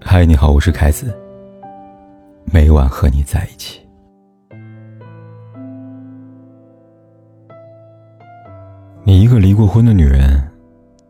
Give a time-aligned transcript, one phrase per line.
[0.00, 1.12] 嗨，你好，我是凯子。
[2.52, 3.80] 每晚和你在一起。
[9.04, 10.40] 你一个离过婚的女人，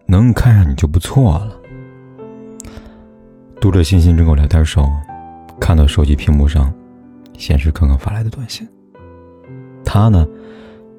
[0.06, 1.54] 能看上你就不错了。
[3.60, 4.80] 读着信息跟我聊天时，
[5.60, 6.72] 看到手机屏幕上
[7.36, 8.66] 显示刚刚发来的短信。
[9.84, 10.26] 她呢，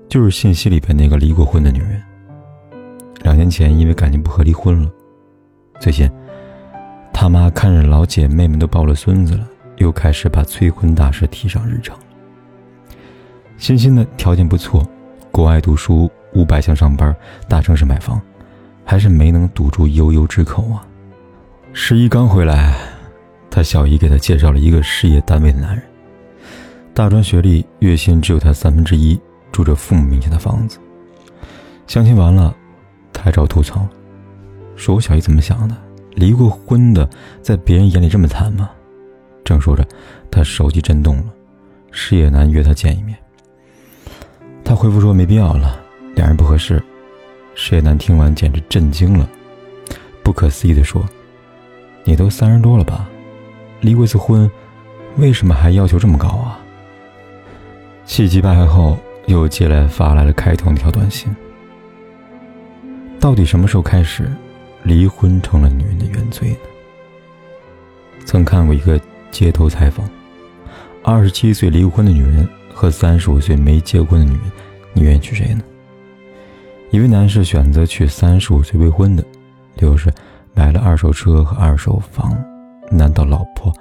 [0.08, 2.02] 就是信息里边那个离过婚的女人。
[3.24, 4.90] 两年前因为感情不和离婚了，
[5.80, 6.10] 最近。
[7.22, 11.94] 他妈看着老姐妹们都抱了孙子了，又开始把催婚大事提上日程。
[13.58, 14.90] 欣欣的条件不错，
[15.30, 17.14] 国外读书，五百强上班，
[17.50, 18.22] 大城市买房，
[18.86, 20.88] 还是没能堵住悠悠之口啊。
[21.74, 22.80] 十一刚回来，
[23.52, 25.84] 他小姨给他介绍了一个事业单位的男人，
[26.94, 29.20] 大专学历，月薪只有他三分之一，
[29.52, 30.80] 住着父母名下的房子。
[31.86, 32.56] 相亲完了，
[33.12, 33.86] 他还找吐槽，
[34.78, 35.76] 说我小姨怎么想的？
[36.20, 37.10] 离过婚的，
[37.42, 38.70] 在别人眼里这么惨吗？
[39.46, 39.88] 正说着，
[40.30, 41.24] 他手机震动了，
[41.92, 43.18] 事业男约他见一面。
[44.66, 45.80] 他回复说没必要了，
[46.16, 46.84] 两人不合适。
[47.56, 49.30] 事业男听完简直震惊了，
[50.22, 51.02] 不可思议地说
[52.04, 53.08] ：“你都三十多了吧？
[53.80, 54.52] 离过一次婚，
[55.16, 56.60] 为什么还要求这么高啊？”
[58.04, 61.34] 气急败坏后，又接来发来了开头那条短信
[63.22, 64.30] ：“到底什么时候开始？”
[64.84, 66.58] 离婚成了女人的原罪呢？
[68.26, 69.00] 曾看过一个
[69.32, 70.10] 街头采访，
[71.04, 74.52] 二十七岁离婚的女人和三十五岁没结婚的女人，
[74.94, 75.62] 你愿意娶谁呢？
[76.92, 79.24] 一位男士选择娶三十五岁未婚的，
[79.76, 80.12] 理由是
[80.54, 82.36] 买了二手车和二手房，
[82.92, 83.72] 难道老婆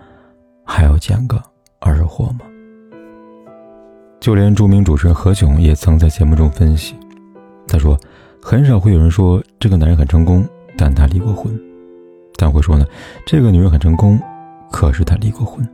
[0.64, 1.42] 还要捡个
[1.78, 2.40] 二手货吗？
[4.20, 6.94] 就连著名主持人何炅也曾在节目中分析，
[7.66, 7.98] 他说，
[8.42, 10.46] 很少会有人说这个男人很成功。
[10.78, 11.52] 但他离过婚，
[12.36, 12.86] 但会说呢，
[13.26, 14.16] 这个女人很成功，
[14.70, 15.68] 可是她离过婚。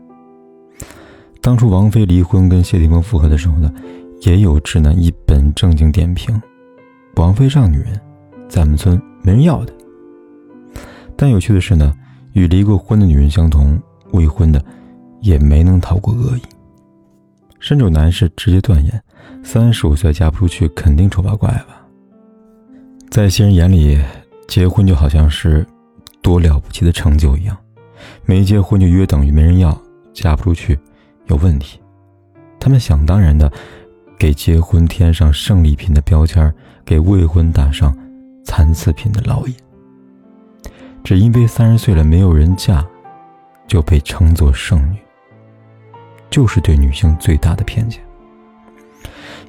[1.42, 3.70] 当初王菲离婚跟谢霆锋复合的时候呢，
[4.22, 6.40] 也有直男一本正经点评：
[7.16, 8.00] 王菲这样女人，
[8.48, 9.74] 在我们村没人要的。
[11.16, 11.94] 但有趣的是呢，
[12.32, 13.78] 与离过婚的女人相同，
[14.12, 14.64] 未婚的
[15.20, 16.42] 也没能逃过恶意。
[17.60, 19.02] 甚至有男士直接断言：
[19.42, 21.86] 三十五岁嫁不出去，肯定丑八怪吧。
[23.10, 24.00] 在新人眼里。
[24.46, 25.66] 结婚就好像是
[26.22, 27.56] 多了不起的成就一样，
[28.24, 29.76] 没结婚就约等于没人要，
[30.12, 30.78] 嫁不出去
[31.26, 31.80] 有问题。
[32.60, 33.50] 他们想当然的
[34.18, 36.52] 给结婚添上胜利品的标签，
[36.84, 37.96] 给未婚打上
[38.44, 39.54] 残次品的烙印。
[41.02, 42.82] 只因为三十岁了没有人嫁，
[43.66, 44.96] 就被称作剩女，
[46.30, 48.00] 就是对女性最大的偏见。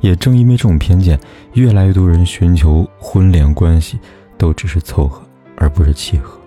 [0.01, 1.17] 也正因为这种偏见，
[1.53, 3.97] 越来越多人寻求婚恋关系。
[4.37, 5.21] 都只是凑合，
[5.57, 6.39] 而不是契合。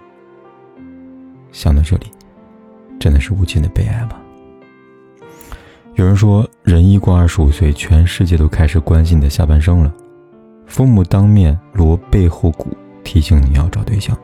[1.52, 2.06] 想到这里，
[3.00, 4.20] 真的是无尽的悲哀吧。
[5.94, 9.92] 有人说，人一过二十五岁，全世界都开始关心你的下半生了。
[10.66, 12.68] 父母当面锣背后鼓，
[13.02, 14.14] 提醒你要找对象；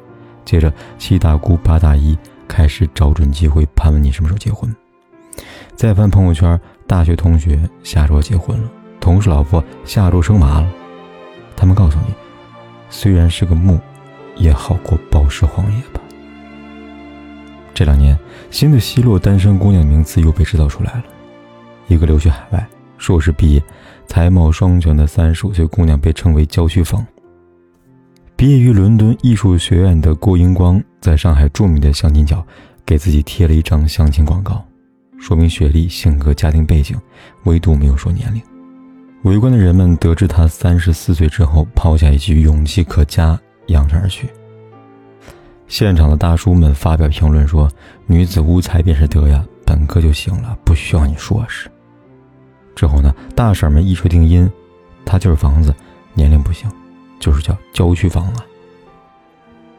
[0.44, 4.72] 接着七大姑八大姨开始找准机会盘问你什么时候结婚。
[5.75, 8.70] 再翻朋友圈，大学同学下周结婚了，
[9.00, 10.69] 同事老婆下周生娃了。
[11.56, 12.23] 他们告诉你。
[12.88, 13.80] 虽然是个墓，
[14.36, 16.00] 也好过暴尸荒野吧。
[17.74, 18.16] 这两年，
[18.50, 21.04] 新的奚落单身姑娘名字又被制造出来了。
[21.88, 22.66] 一个留学海外、
[22.98, 23.62] 硕士毕业、
[24.06, 27.04] 才貌双全的三十五岁姑娘被称为“郊区房”。
[28.36, 32.46] 毕业于伦敦艺术学院的郭英光，在上海著名的相亲角
[32.86, 34.64] 给自己贴了一张相亲广告，
[35.18, 36.96] 说明学历、性格、家庭背景，
[37.44, 38.40] 唯独没有说年龄。
[39.24, 44.28] 围观的人们得知他三十四岁之后，抛下一句“勇气可嘉”，扬长而去。
[45.66, 47.66] 现场的大叔们发表评论说
[48.06, 51.70] ：“女子无才便是德呀，本科就行了，不需要你硕士。”
[52.76, 54.48] 之后呢，大婶们一锤定音
[55.06, 55.74] ：“他就是房子，
[56.12, 56.70] 年龄不行，
[57.18, 58.44] 就是叫郊区房啊。”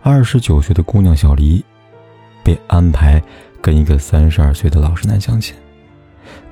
[0.01, 1.63] 二十九岁的姑娘小黎，
[2.43, 3.21] 被安排
[3.61, 5.55] 跟一个三十二岁的老实男相亲。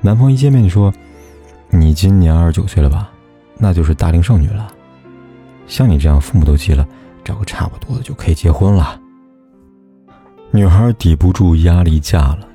[0.00, 0.94] 男方一见面就说。
[1.76, 3.10] 你今年二十九岁了吧？
[3.58, 4.68] 那就是大龄剩女了。
[5.66, 6.86] 像你这样父母都急了，
[7.24, 9.00] 找个差不多的就可以结婚了。
[10.52, 12.46] 女孩抵不住压力嫁了，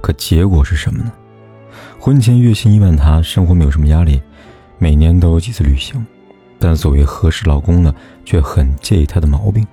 [0.00, 1.12] 可结果是什么呢？
[1.98, 4.20] 婚前月薪一万，她生活没有什么压力，
[4.78, 6.04] 每年都有几次旅行。
[6.58, 9.66] 但所谓合适老公呢，却很介意她的毛病，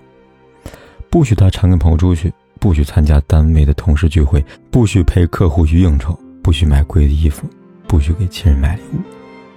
[1.10, 7.48] 不许她常跟朋友出去，不许参加单位的同事聚会，不许陪客户去应酬，不许买贵的衣服。
[7.90, 9.02] 不许给亲人买礼物，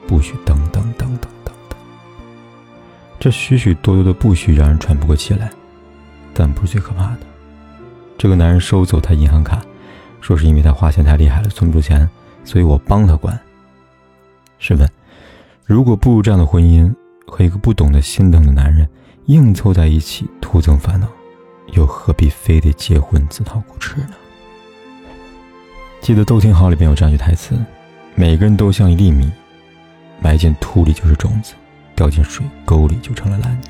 [0.08, 1.79] 不许等等等等等等。
[3.20, 5.50] 这许许多多的不许让人喘不过气来，
[6.32, 7.19] 但不是最可怕的。
[8.17, 9.61] 这个男人收走她银行卡，
[10.23, 12.08] 说是因为她花钱太厉害了，存不住钱，
[12.43, 13.38] 所以我帮他管。
[14.58, 14.88] 试问，
[15.67, 16.90] 如果步入这样的婚姻，
[17.26, 18.88] 和一个不懂得心疼的男人
[19.26, 21.06] 硬凑在一起，徒增烦恼，
[21.75, 24.14] 又何必非得结婚自讨苦吃呢？
[26.00, 27.55] 记得《窦挺好》里面有这样一句台词
[28.14, 29.31] ：“每个人都像一粒米，
[30.20, 31.55] 埋进土里就是种子，
[31.94, 33.69] 掉进水沟里就成了烂泥。”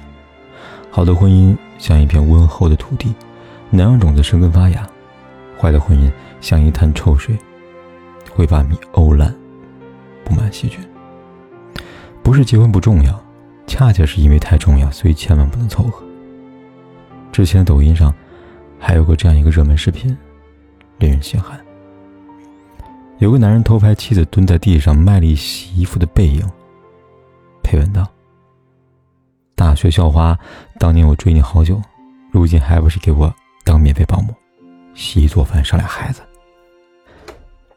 [0.90, 3.14] 好的婚姻像一片温厚的土地，
[3.70, 4.82] 能让种子生根发芽；
[5.58, 6.10] 坏的婚姻
[6.40, 7.34] 像一滩臭水，
[8.30, 9.34] 会把米沤烂，
[10.24, 10.78] 布满细菌。
[12.22, 13.18] 不是结婚不重要，
[13.66, 16.04] 恰恰是因为太重要，所以千万不能凑合。
[17.32, 18.14] 之前抖音上
[18.78, 20.14] 还有个这样一个热门视频，
[20.98, 21.58] 令人心寒。
[23.22, 26.44] 有个男人偷拍妻子蹲在地上卖力洗衣服的背影，
[27.62, 28.04] 配文道
[29.54, 30.36] ：“大学校花，
[30.80, 31.80] 当年我追你好久，
[32.32, 33.32] 如今还不是给我
[33.62, 34.34] 当免费保姆，
[34.96, 36.20] 洗衣做饭生俩孩子。”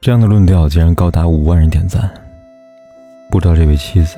[0.02, 2.10] 这样的论调竟然高达五万人点赞，
[3.30, 4.18] 不知道这位妻子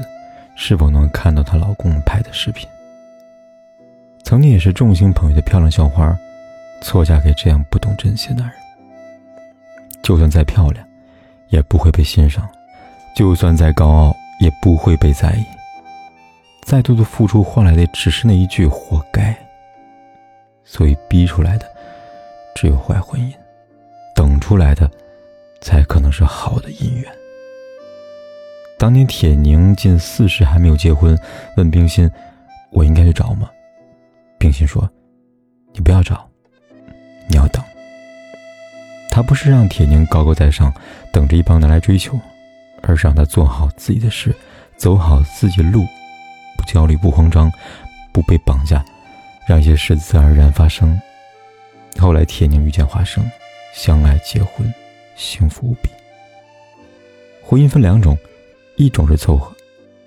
[0.55, 2.69] 是否能看到她老公拍的视频？
[4.23, 6.17] 曾经也是众星捧月的漂亮校花，
[6.81, 8.55] 错嫁给这样不懂珍惜的男人，
[10.01, 10.86] 就算再漂亮。
[11.49, 12.47] 也不会被欣赏，
[13.15, 15.45] 就算再高傲，也不会被在意。
[16.63, 19.35] 再多的付出换来的只是那一句“活该”。
[20.65, 21.65] 所以逼出来的
[22.53, 23.33] 只有坏婚姻，
[24.13, 24.91] 等出来的
[25.61, 27.09] 才可能是好的姻缘。
[28.77, 31.17] 当年铁凝近四十还没有结婚，
[31.55, 32.11] 问冰心
[32.69, 33.49] ：“我应该去找吗？”
[34.37, 34.87] 冰心说
[35.73, 36.26] ：“你不要找，”
[39.17, 40.71] 他不是让铁凝高高在上，
[41.11, 42.19] 等着一帮男来追求，
[42.83, 44.31] 而是让他做好自己的事，
[44.75, 45.87] 走好自己的路，
[46.55, 47.51] 不焦虑，不慌张，
[48.11, 48.85] 不被绑架，
[49.47, 51.01] 让一些事自然而然发生。
[51.97, 53.27] 后来，铁凝遇见华生，
[53.73, 54.71] 相爱结婚，
[55.15, 55.89] 幸福无比。
[57.41, 58.15] 婚姻分两种，
[58.75, 59.51] 一种是凑合，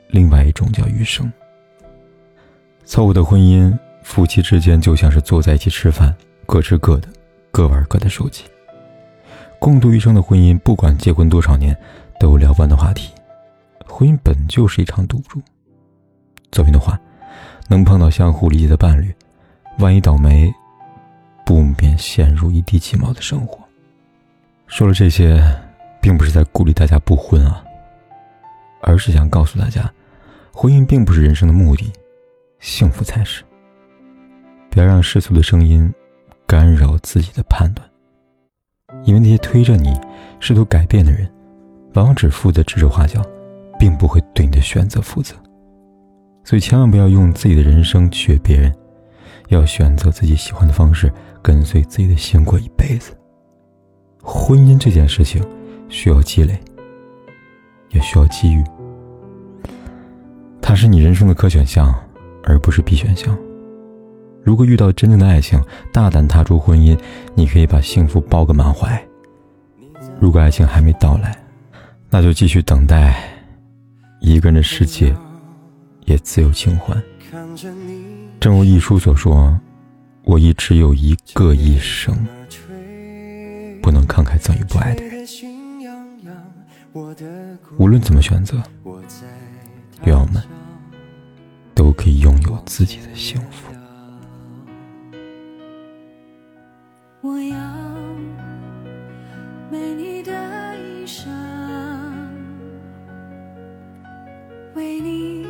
[0.06, 1.28] 另外一种叫余生。
[2.84, 6.14] 凑合的婚姻，夫妻之间就像是坐在一起吃饭，
[6.46, 7.08] 各吃各的，
[7.50, 8.44] 各玩各的手机。
[9.60, 11.76] 共度余生的婚姻，不管结婚多少年，
[12.18, 13.12] 都有聊不完的话题。
[13.86, 15.38] 婚姻本就是一场赌注。
[16.50, 16.98] 作品的话，
[17.68, 19.14] 能碰到相互理解的伴侣，
[19.78, 20.50] 万一倒霉，
[21.44, 23.58] 不免陷入一地鸡毛的生活。
[24.66, 25.38] 说了这些，
[26.00, 27.62] 并不是在鼓励大家不婚啊，
[28.80, 29.92] 而是想告诉大家，
[30.52, 31.92] 婚姻并不是人生的目的，
[32.60, 33.44] 幸福才是。
[34.70, 35.92] 不要让世俗的声音
[36.46, 37.89] 干扰自己的判断。
[39.04, 39.98] 因为那些推着你
[40.38, 41.28] 试图改变的人，
[41.94, 43.22] 往往只负责指手画脚，
[43.78, 45.34] 并不会对你的选择负责。
[46.44, 48.74] 所以千万不要用自己的人生取悦别人，
[49.48, 53.12] 要选择自己喜欢的方式，跟随自己的心过一辈子。
[54.22, 55.42] 婚姻这件事情，
[55.88, 56.58] 需要积累，
[57.90, 58.62] 也需要机遇。
[60.60, 61.94] 它是你人生的可选项，
[62.44, 63.36] 而不是必选项。
[64.42, 66.98] 如果遇到真正的爱情，大胆踏出婚姻，
[67.34, 68.98] 你可以把幸福抱个满怀；
[70.18, 71.36] 如果爱情还没到来，
[72.08, 73.22] 那就继续等待。
[74.20, 75.14] 一个人的世界，
[76.04, 77.02] 也自有清欢。
[78.38, 79.58] 正如一书所说
[80.24, 82.14] ：“我亦只有一个一生，
[83.80, 85.26] 不能慷慨赠予不爱的人。
[87.78, 88.62] 无论怎么选择，
[90.04, 90.42] 愿我们
[91.74, 93.72] 都可以拥有自己的幸福。”
[97.22, 97.56] 我要
[99.70, 100.32] 美丽的
[100.78, 101.28] 衣裳，
[104.74, 105.46] 为你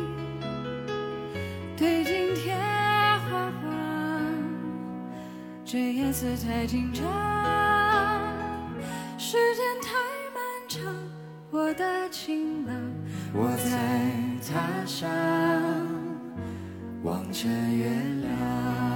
[1.77, 3.71] 对镜贴花环。
[5.63, 7.05] 这夜色太紧张，
[9.17, 9.93] 时间太
[10.35, 10.83] 漫长，
[11.51, 12.75] 我的情郎，
[13.33, 14.11] 我在
[14.45, 15.09] 他乡
[17.01, 17.89] 望着月
[18.21, 18.90] 亮。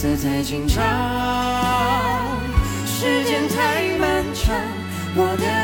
[0.00, 0.76] 色太紧张，
[2.86, 4.54] 时间太漫长，
[5.16, 5.57] 我的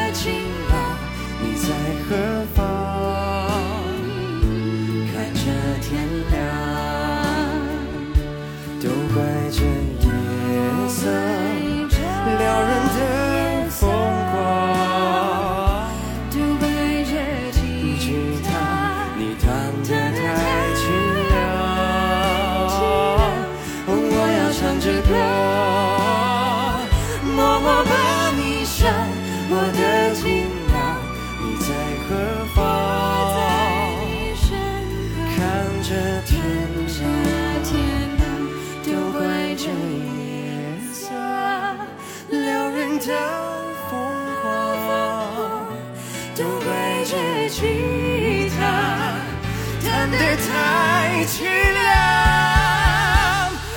[50.05, 51.81] 弹得太凄凉。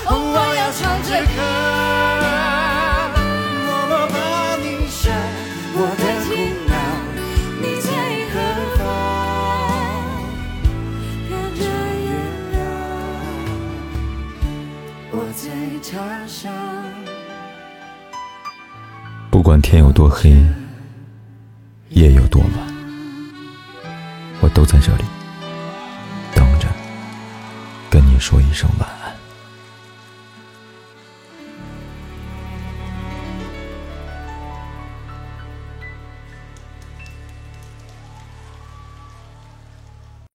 [0.09, 0.13] 我
[0.57, 1.39] 要唱着歌，
[3.65, 4.17] 默默把
[4.57, 5.15] 你想，
[5.73, 6.27] 我的情
[6.67, 6.75] 郎
[7.61, 7.87] 你在
[8.33, 8.35] 何
[8.75, 8.77] 方？
[11.29, 11.63] 看着
[12.03, 12.11] 月
[12.51, 12.59] 亮，
[15.11, 15.47] 我在
[15.89, 15.95] 他
[16.27, 16.51] 乡。
[19.31, 20.35] 不管天有多黑，
[21.91, 22.51] 夜有多晚，
[24.41, 25.05] 我都在这里
[28.19, 28.96] 说一声吧。